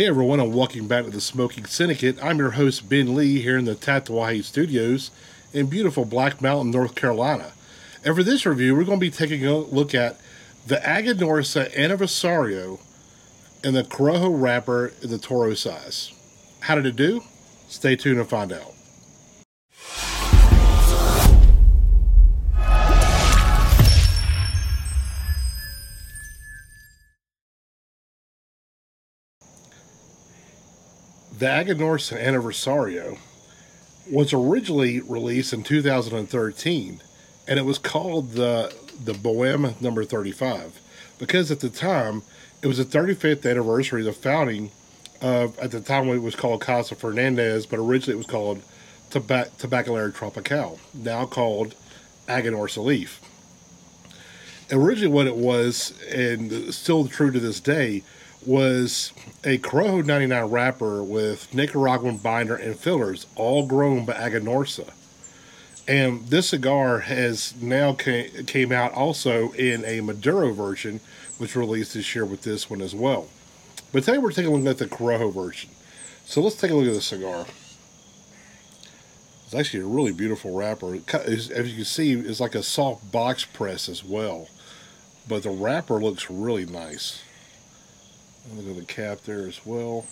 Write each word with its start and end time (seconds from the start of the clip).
Hey 0.00 0.06
everyone, 0.06 0.40
and 0.40 0.54
welcome 0.54 0.88
back 0.88 1.04
to 1.04 1.10
the 1.10 1.20
Smoking 1.20 1.66
Syndicate. 1.66 2.16
I'm 2.24 2.38
your 2.38 2.52
host 2.52 2.88
Ben 2.88 3.14
Lee 3.14 3.42
here 3.42 3.58
in 3.58 3.66
the 3.66 3.74
Tatawahi 3.74 4.42
Studios 4.42 5.10
in 5.52 5.66
beautiful 5.66 6.06
Black 6.06 6.40
Mountain, 6.40 6.70
North 6.70 6.94
Carolina. 6.94 7.52
And 8.02 8.16
for 8.16 8.22
this 8.22 8.46
review, 8.46 8.74
we're 8.74 8.84
going 8.84 8.98
to 8.98 9.06
be 9.06 9.10
taking 9.10 9.44
a 9.44 9.58
look 9.58 9.94
at 9.94 10.18
the 10.66 10.76
Aganorsa 10.76 11.70
Anniversario 11.74 12.80
and 13.62 13.76
the 13.76 13.82
Corojo 13.82 14.40
wrapper 14.40 14.94
in 15.02 15.10
the 15.10 15.18
Toro 15.18 15.52
size. 15.52 16.10
How 16.60 16.76
did 16.76 16.86
it 16.86 16.96
do? 16.96 17.22
Stay 17.68 17.94
tuned 17.94 18.20
and 18.20 18.26
find 18.26 18.52
out. 18.52 18.72
The 31.40 31.46
Aganorsa 31.46 32.22
Anniversario 32.22 33.16
was 34.10 34.34
originally 34.34 35.00
released 35.00 35.54
in 35.54 35.62
2013, 35.62 37.00
and 37.48 37.58
it 37.58 37.62
was 37.62 37.78
called 37.78 38.32
the 38.32 38.74
the 39.02 39.14
Boheme 39.14 39.80
Number 39.80 40.04
35 40.04 40.78
because 41.18 41.50
at 41.50 41.60
the 41.60 41.70
time 41.70 42.24
it 42.60 42.66
was 42.66 42.76
the 42.76 42.84
35th 42.84 43.50
anniversary 43.50 44.02
of 44.02 44.04
the 44.04 44.12
founding 44.12 44.70
of 45.22 45.58
at 45.58 45.70
the 45.70 45.80
time 45.80 46.10
it 46.10 46.18
was 46.18 46.36
called 46.36 46.60
Casa 46.60 46.94
Fernandez, 46.94 47.64
but 47.64 47.78
originally 47.78 48.16
it 48.16 48.18
was 48.18 48.26
called 48.26 48.60
Tabac- 49.08 49.52
Tabacalera 49.52 50.14
Tropical, 50.14 50.78
now 50.92 51.24
called 51.24 51.74
Aganorsa 52.28 52.84
Leaf. 52.84 53.18
Originally, 54.70 55.10
what 55.10 55.26
it 55.26 55.36
was, 55.36 55.94
and 56.10 56.74
still 56.74 57.08
true 57.08 57.30
to 57.30 57.40
this 57.40 57.60
day, 57.60 58.02
was 58.46 59.12
a 59.44 59.58
Corojo 59.58 60.04
99 60.04 60.44
wrapper 60.50 61.02
with 61.02 61.52
Nicaraguan 61.54 62.16
binder 62.16 62.56
and 62.56 62.78
fillers, 62.78 63.26
all 63.36 63.66
grown 63.66 64.04
by 64.04 64.14
Aganorsa. 64.14 64.90
And 65.86 66.26
this 66.28 66.50
cigar 66.50 67.00
has 67.00 67.54
now 67.60 67.94
ca- 67.94 68.30
came 68.46 68.72
out 68.72 68.92
also 68.92 69.52
in 69.52 69.84
a 69.84 70.00
Maduro 70.00 70.52
version, 70.52 71.00
which 71.38 71.56
released 71.56 71.94
this 71.94 72.14
year 72.14 72.24
with 72.24 72.42
this 72.42 72.70
one 72.70 72.80
as 72.80 72.94
well. 72.94 73.28
But 73.92 74.04
today 74.04 74.18
we're 74.18 74.32
taking 74.32 74.52
a 74.52 74.56
look 74.56 74.66
at 74.70 74.78
the 74.78 74.94
Corojo 74.94 75.32
version. 75.32 75.70
So 76.24 76.40
let's 76.40 76.56
take 76.56 76.70
a 76.70 76.74
look 76.74 76.86
at 76.86 76.94
the 76.94 77.02
cigar. 77.02 77.46
It's 79.44 79.54
actually 79.54 79.82
a 79.82 79.86
really 79.86 80.12
beautiful 80.12 80.54
wrapper. 80.54 81.00
As 81.12 81.48
you 81.48 81.74
can 81.74 81.84
see, 81.84 82.12
it's 82.12 82.38
like 82.38 82.54
a 82.54 82.62
soft 82.62 83.10
box 83.10 83.44
press 83.44 83.88
as 83.88 84.04
well. 84.04 84.48
But 85.26 85.42
the 85.42 85.50
wrapper 85.50 86.00
looks 86.00 86.30
really 86.30 86.66
nice. 86.66 87.22
Look 88.54 88.66
at 88.68 88.76
the 88.76 88.92
cap 88.92 89.20
there 89.24 89.46
as 89.46 89.60
well. 89.64 90.06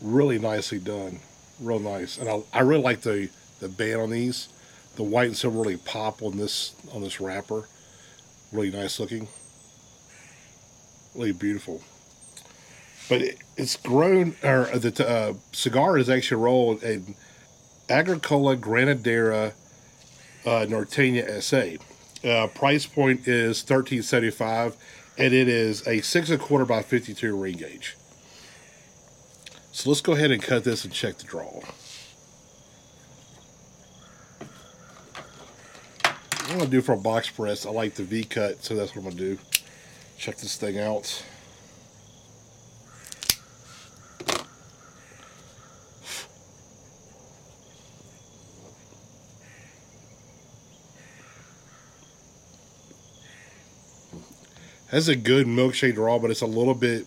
Really 0.00 0.38
nicely 0.38 0.78
done. 0.78 1.20
Real 1.60 1.80
nice. 1.80 2.18
And 2.18 2.28
I, 2.28 2.42
I 2.52 2.60
really 2.60 2.82
like 2.82 3.00
the, 3.00 3.28
the 3.60 3.68
band 3.68 4.00
on 4.00 4.10
these. 4.10 4.48
The 4.96 5.02
white 5.02 5.28
and 5.28 5.36
silver 5.36 5.58
really 5.58 5.76
pop 5.76 6.22
on 6.22 6.36
this 6.36 6.74
on 6.92 7.00
this 7.00 7.20
wrapper. 7.20 7.68
Really 8.52 8.70
nice 8.70 8.98
looking. 8.98 9.28
Really 11.14 11.32
beautiful. 11.32 11.82
But 13.08 13.22
it, 13.22 13.38
it's 13.56 13.76
grown, 13.76 14.36
or 14.42 14.66
the 14.66 15.06
uh, 15.08 15.34
cigar 15.52 15.98
is 15.98 16.08
actually 16.08 16.42
rolled 16.42 16.82
in 16.82 17.14
Agricola 17.88 18.56
Ganadera 18.56 19.52
uh, 20.46 20.66
Norteña 20.68 21.40
SA. 21.42 21.82
Uh, 22.28 22.46
price 22.48 22.86
point 22.86 23.26
is 23.26 23.62
thirteen 23.62 24.02
seventy 24.02 24.30
five, 24.30 24.76
and 25.18 25.34
it 25.34 25.48
is 25.48 25.86
a 25.86 26.00
six 26.00 26.30
and 26.30 26.40
a 26.40 26.44
quarter 26.44 26.64
by 26.64 26.82
fifty 26.82 27.14
two 27.14 27.36
ring 27.36 27.56
gauge. 27.56 27.96
So 29.72 29.88
let's 29.88 30.00
go 30.00 30.12
ahead 30.12 30.30
and 30.30 30.42
cut 30.42 30.64
this 30.64 30.84
and 30.84 30.92
check 30.92 31.18
the 31.18 31.24
draw. 31.24 31.62
I'm 36.48 36.58
gonna 36.58 36.70
do 36.70 36.80
for 36.80 36.92
a 36.92 36.98
box 36.98 37.30
press. 37.30 37.64
I 37.64 37.70
like 37.70 37.94
the 37.94 38.02
V 38.02 38.24
cut, 38.24 38.64
so 38.64 38.74
that's 38.74 38.96
what 38.96 39.04
I'm 39.04 39.10
gonna 39.10 39.16
do. 39.16 39.38
Check 40.18 40.38
this 40.38 40.56
thing 40.56 40.78
out. 40.78 41.24
Has 54.90 55.08
a 55.08 55.16
good 55.16 55.46
milkshake 55.46 55.94
draw, 55.94 56.18
but 56.18 56.30
it's 56.30 56.40
a 56.40 56.46
little 56.46 56.74
bit 56.74 57.06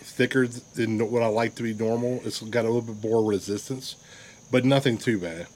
thicker 0.00 0.46
than 0.46 0.98
what 1.10 1.22
I 1.22 1.26
like 1.26 1.54
to 1.56 1.62
be 1.62 1.72
normal. 1.72 2.20
It's 2.24 2.40
got 2.42 2.64
a 2.64 2.68
little 2.68 2.94
bit 2.94 3.08
more 3.08 3.24
resistance, 3.24 3.96
but 4.50 4.64
nothing 4.64 4.98
too 4.98 5.18
bad. 5.18 5.46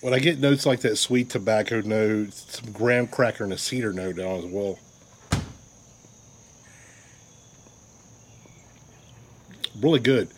When 0.00 0.14
I 0.14 0.20
get 0.20 0.38
notes 0.38 0.64
like 0.64 0.80
that 0.80 0.96
sweet 0.96 1.30
tobacco 1.30 1.80
note, 1.80 2.32
some 2.32 2.70
graham 2.70 3.08
cracker 3.08 3.42
and 3.42 3.52
a 3.52 3.58
cedar 3.58 3.92
note 3.92 4.16
down 4.16 4.38
as 4.38 4.44
well. 4.44 4.78
Really 9.80 9.98
good. 9.98 10.28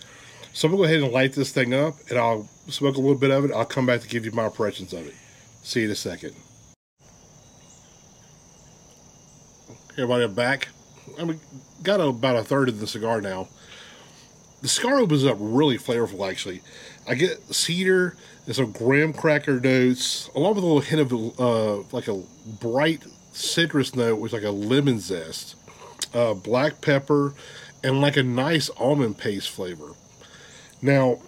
So 0.59 0.67
I'm 0.67 0.73
gonna 0.73 0.81
go 0.81 0.85
ahead 0.87 1.05
and 1.05 1.13
light 1.13 1.35
this 1.35 1.53
thing 1.53 1.73
up, 1.73 1.95
and 2.11 2.19
I'll 2.19 2.49
smoke 2.67 2.97
a 2.97 3.01
little 3.01 3.17
bit 3.17 3.31
of 3.31 3.45
it. 3.45 3.53
I'll 3.53 3.65
come 3.65 3.87
back 3.87 4.01
to 4.01 4.09
give 4.09 4.25
you 4.25 4.33
my 4.33 4.47
impressions 4.47 4.93
of 4.93 5.07
it. 5.07 5.15
See 5.63 5.83
you 5.83 5.87
in 5.87 5.93
a 5.93 5.95
second. 5.95 6.35
Everybody, 9.93 10.25
I'm 10.25 10.35
back. 10.35 10.67
I 11.17 11.27
mean, 11.27 11.39
got 11.85 12.01
about 12.01 12.35
a 12.35 12.43
third 12.43 12.69
of 12.69 12.81
the 12.81 12.89
cigar 12.89 13.21
now. 13.21 13.47
The 14.61 14.67
cigar 14.67 14.99
opens 14.99 15.25
up 15.25 15.37
really 15.39 15.79
flavorful, 15.79 16.29
actually. 16.29 16.63
I 17.07 17.15
get 17.15 17.39
cedar 17.55 18.17
and 18.47 18.57
some 18.57 18.73
graham 18.73 19.13
cracker 19.13 19.61
notes, 19.61 20.29
along 20.35 20.57
with 20.57 20.65
a 20.65 20.67
little 20.67 20.81
hint 20.81 21.01
of 21.01 21.41
uh, 21.41 21.89
like 21.93 22.09
a 22.09 22.21
bright 22.61 23.05
citrus 23.33 23.95
note 23.95 24.17
with 24.17 24.33
like 24.33 24.43
a 24.43 24.51
lemon 24.51 24.99
zest, 24.99 25.55
uh, 26.15 26.35
black 26.35 26.81
pepper, 26.81 27.33
and 27.85 28.01
like 28.01 28.17
a 28.17 28.25
nice 28.25 28.71
almond 28.71 29.19
paste 29.19 29.51
flavor. 29.51 29.95
Now, 30.81 31.19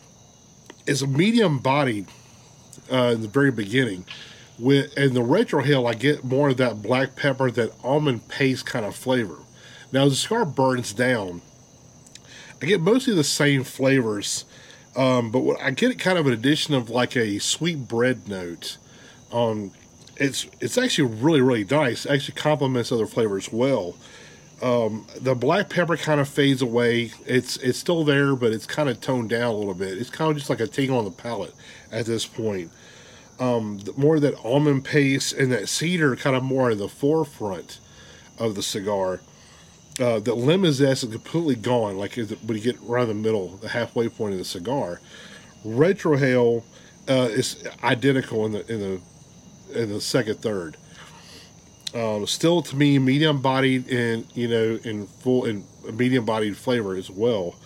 it's 0.87 1.03
a 1.03 1.06
medium 1.06 1.59
body 1.59 2.06
uh, 2.91 3.12
in 3.15 3.22
the 3.22 3.28
very 3.28 3.50
beginning. 3.50 4.05
With 4.59 4.97
in 4.99 5.15
the 5.15 5.21
retrohale, 5.21 5.88
I 5.88 5.94
get 5.94 6.22
more 6.25 6.50
of 6.50 6.59
that 6.59 6.83
black 6.83 7.16
pepper, 7.16 7.50
that 7.50 7.72
almond 7.83 8.28
paste 8.28 8.66
kind 8.66 8.84
of 8.84 8.94
flavor. 8.94 9.38
Now, 9.93 10.05
as 10.05 10.12
the 10.12 10.16
cigar 10.16 10.44
burns 10.44 10.93
down, 10.93 11.41
I 12.62 12.66
get 12.66 12.81
mostly 12.81 13.15
the 13.15 13.25
same 13.25 13.65
flavors, 13.65 14.44
um, 14.94 15.31
but 15.31 15.41
what 15.41 15.62
I 15.62 15.71
get 15.71 15.99
kind 15.99 16.19
of 16.19 16.27
an 16.27 16.32
addition 16.34 16.75
of 16.75 16.91
like 16.91 17.17
a 17.17 17.38
sweet 17.38 17.88
bread 17.88 18.28
note. 18.28 18.77
Um, 19.32 19.72
it's 20.17 20.47
it's 20.61 20.77
actually 20.77 21.09
really 21.15 21.41
really 21.41 21.65
nice. 21.65 22.05
It 22.05 22.12
actually 22.12 22.34
complements 22.34 22.93
other 22.93 23.06
flavors 23.06 23.50
well. 23.50 23.97
Um, 24.62 25.06
the 25.19 25.34
black 25.34 25.71
pepper 25.71 25.97
kind 25.97 26.21
of 26.21 26.28
fades 26.28 26.60
away. 26.60 27.12
It's 27.25 27.56
it's 27.59 27.78
still 27.78 28.04
there, 28.04 28.37
but 28.37 28.53
it's 28.53 28.66
kind 28.66 28.88
of 28.88 29.00
toned 29.00 29.31
down 29.31 29.54
a 29.54 29.56
little 29.56 29.75
bit. 29.75 29.97
It's 29.97 30.10
kind 30.10 30.31
of 30.31 30.37
just 30.37 30.50
like 30.50 30.60
a 30.60 30.66
tingle 30.66 30.98
on 30.98 31.04
the 31.04 31.10
palate 31.10 31.54
at 31.91 32.06
this 32.06 32.26
point. 32.26 32.70
Um, 33.38 33.81
more 33.97 34.20
that 34.20 34.34
almond 34.44 34.84
paste 34.84 35.32
and 35.32 35.50
that 35.50 35.69
cedar 35.69 36.15
kind 36.15 36.37
of 36.37 36.43
more 36.43 36.70
in 36.70 36.78
the 36.78 36.88
forefront 36.88 37.78
of 38.38 38.54
the 38.54 38.62
cigar. 38.62 39.20
Uh, 39.99 40.19
the 40.19 40.34
lemon 40.34 40.72
zest 40.72 41.04
is 41.04 41.10
completely 41.10 41.54
gone. 41.54 41.97
Like 41.97 42.16
when 42.16 42.59
you 42.59 42.60
get 42.60 42.76
around 42.87 43.09
the 43.09 43.15
middle, 43.15 43.49
the 43.49 43.69
halfway 43.70 44.09
point 44.09 44.32
of 44.32 44.38
the 44.38 44.44
cigar. 44.44 45.00
Retrohale 45.65 46.62
uh, 47.09 47.28
is 47.31 47.66
identical 47.82 48.44
in 48.47 48.53
the 48.53 48.72
in 48.72 48.81
the 48.81 49.81
in 49.82 49.93
the 49.93 50.00
second 50.00 50.41
third. 50.41 50.76
Um, 51.94 52.26
still, 52.26 52.62
to 52.62 52.76
me, 52.76 52.98
medium 52.98 53.40
bodied 53.40 53.88
and 53.88 54.25
you 54.34 54.48
know, 54.48 54.78
in 54.84 55.06
full 55.06 55.44
and 55.44 55.64
medium 55.92 56.25
bodied 56.25 56.56
flavor 56.56 56.94
as 56.94 57.10
well. 57.10 57.56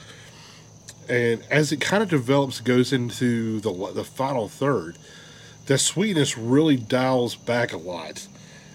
And 1.08 1.42
as 1.50 1.72
it 1.72 1.80
kind 1.80 2.02
of 2.02 2.08
develops, 2.08 2.60
goes 2.60 2.92
into 2.92 3.60
the 3.60 3.92
the 3.92 4.04
final 4.04 4.48
third, 4.48 4.96
the 5.66 5.76
sweetness 5.76 6.38
really 6.38 6.76
dials 6.76 7.34
back 7.34 7.74
a 7.74 7.76
lot, 7.76 8.26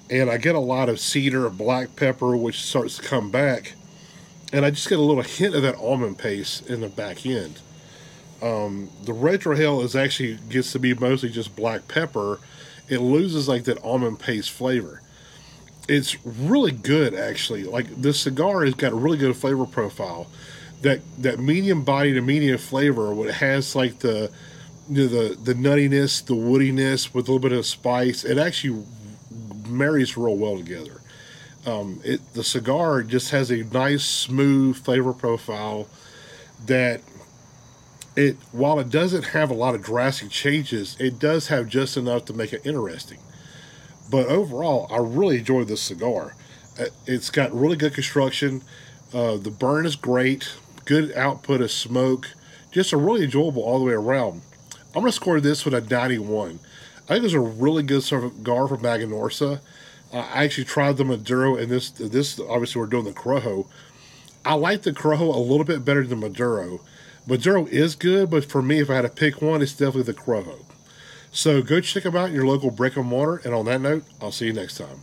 and 0.10 0.30
I 0.30 0.38
get 0.38 0.54
a 0.54 0.60
lot 0.60 0.88
of 0.88 1.00
cedar 1.00 1.50
black 1.50 1.96
pepper, 1.96 2.38
which 2.38 2.62
starts 2.62 2.98
to 2.98 3.04
come 3.04 3.32
back, 3.32 3.74
and 4.54 4.64
I 4.64 4.70
just 4.70 4.88
get 4.88 5.00
a 5.00 5.02
little 5.02 5.24
hint 5.24 5.56
of 5.56 5.64
that 5.64 5.76
almond 5.78 6.20
paste 6.20 6.70
in 6.70 6.82
the 6.82 6.90
back 6.90 7.26
end. 7.26 7.60
Um, 8.44 8.90
the 9.04 9.14
retrohale 9.14 9.84
is 9.84 9.96
actually 9.96 10.38
gets 10.48 10.72
to 10.74 10.80
be 10.80 10.94
mostly 10.94 11.30
just 11.30 11.56
black 11.56 11.88
pepper. 11.88 12.40
It 12.88 13.00
loses 13.00 13.48
like 13.48 13.64
that 13.64 13.84
almond 13.84 14.20
paste 14.20 14.52
flavor 14.52 15.02
it's 15.90 16.24
really 16.26 16.72
good 16.72 17.14
actually. 17.14 17.64
Like 17.64 17.88
this 18.02 18.20
cigar 18.22 18.64
has 18.64 18.76
got 18.76 18.92
a 18.92 18.96
really 18.96 19.18
good 19.18 19.36
flavor 19.36 19.66
profile. 19.66 20.28
That 20.82 21.02
that 21.18 21.40
medium 21.40 21.84
body 21.84 22.14
to 22.14 22.22
medium 22.22 22.58
flavor, 22.58 23.14
what 23.14 23.32
has 23.32 23.76
like 23.76 24.00
the 24.00 24.32
you 24.90 25.04
know, 25.04 25.08
the 25.08 25.36
the 25.36 25.54
nuttiness, 25.54 26.26
the 26.26 26.36
woodiness 26.36 27.14
with 27.14 27.28
a 27.28 27.32
little 27.32 27.40
bit 27.40 27.58
of 27.58 27.66
spice. 27.66 28.24
It 28.24 28.38
actually 28.38 28.84
marries 29.68 30.16
real 30.16 30.36
well 30.36 30.58
together. 30.58 31.02
Um, 31.66 32.02
it 32.04 32.34
the 32.34 32.44
cigar 32.44 33.04
just 33.04 33.32
has 33.32 33.52
a 33.52 33.64
nice 33.64 34.04
smooth 34.04 34.78
flavor 34.78 35.14
profile 35.14 35.88
that 36.66 37.02
it 38.16 38.38
while 38.52 38.80
it 38.80 38.90
doesn't 38.90 39.26
have 39.26 39.50
a 39.50 39.54
lot 39.54 39.76
of 39.76 39.82
drastic 39.82 40.30
changes, 40.30 40.96
it 41.00 41.20
does 41.20 41.48
have 41.48 41.68
just 41.68 41.98
enough 41.98 42.26
to 42.26 42.34
make 42.34 42.54
it 42.54 42.66
interesting. 42.66 43.20
But 44.10 44.28
overall, 44.28 44.88
I 44.92 44.98
really 44.98 45.40
enjoyed 45.40 45.68
this 45.68 45.82
cigar. 45.82 46.36
Uh, 46.80 46.86
It's 47.06 47.30
got 47.30 47.54
really 47.54 47.78
good 47.78 47.94
construction. 47.94 48.62
Uh, 49.14 49.38
the 49.38 49.52
burn 49.52 49.86
is 49.86 49.96
great. 49.96 50.50
Good 50.86 51.14
output 51.16 51.62
of 51.62 51.72
smoke. 51.72 52.30
Just 52.72 52.94
a 52.94 52.98
really 52.98 53.24
enjoyable 53.24 53.64
all 53.64 53.80
the 53.80 53.86
way 53.86 53.94
around. 53.94 54.42
I'm 54.96 55.02
gonna 55.02 55.12
score 55.12 55.40
this 55.40 55.66
with 55.66 55.74
a 55.74 55.82
91. 55.82 56.60
I 57.08 57.14
think 57.14 57.26
it's 57.26 57.34
a 57.34 57.40
really 57.40 57.84
good 57.84 58.04
cigar 58.04 58.68
from 58.68 58.82
Aganorsa. 58.82 59.60
I 60.12 60.44
actually 60.44 60.66
tried 60.66 60.98
the 60.98 61.06
Maduro, 61.06 61.56
and 61.56 61.70
this 61.70 61.92
this 61.92 62.40
obviously 62.40 62.80
we're 62.80 62.88
doing 62.88 63.06
the 63.06 63.12
Corojo. 63.12 63.68
I 64.44 64.56
like 64.56 64.82
the 64.82 64.92
Corojo 64.92 65.36
a 65.36 65.40
little 65.40 65.66
bit 65.66 65.86
better 65.86 66.02
than 66.02 66.20
the 66.20 66.28
Maduro. 66.28 66.82
Maduro 67.28 67.66
is 67.68 67.96
good, 67.96 68.30
but 68.32 68.46
for 68.46 68.62
me, 68.62 68.80
if 68.80 68.90
I 68.90 68.96
had 68.96 69.02
to 69.04 69.10
pick 69.10 69.42
one, 69.42 69.62
it's 69.62 69.74
definitely 69.74 70.04
the 70.04 70.14
Corojo. 70.14 70.66
So 71.32 71.62
go 71.62 71.80
check 71.80 72.04
them 72.04 72.16
out 72.16 72.30
in 72.30 72.36
your 72.36 72.48
local 72.48 72.72
brick 72.72 72.98
and 72.98 73.06
mortar. 73.06 73.42
And 73.46 73.54
on 73.54 73.66
that 73.66 73.82
note, 73.82 74.04
I'll 74.22 74.32
see 74.32 74.48
you 74.48 74.54
next 74.54 74.78
time. 74.78 75.02